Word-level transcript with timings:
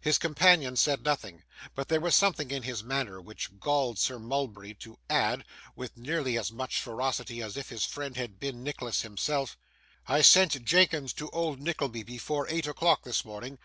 His 0.00 0.18
companion 0.18 0.74
said 0.74 1.04
nothing, 1.04 1.44
but 1.76 1.86
there 1.86 2.00
was 2.00 2.16
something 2.16 2.50
in 2.50 2.64
his 2.64 2.82
manner 2.82 3.20
which 3.20 3.60
galled 3.60 3.96
Sir 3.96 4.18
Mulberry 4.18 4.74
to 4.80 4.98
add, 5.08 5.44
with 5.76 5.96
nearly 5.96 6.36
as 6.36 6.50
much 6.50 6.80
ferocity 6.80 7.40
as 7.40 7.56
if 7.56 7.68
his 7.68 7.84
friend 7.84 8.16
had 8.16 8.40
been 8.40 8.64
Nicholas 8.64 9.02
himself: 9.02 9.56
'I 10.08 10.22
sent 10.22 10.64
Jenkins 10.64 11.12
to 11.12 11.30
old 11.30 11.60
Nickleby 11.60 12.02
before 12.02 12.48
eight 12.48 12.66
o'clock 12.66 13.04
this 13.04 13.24
morning. 13.24 13.56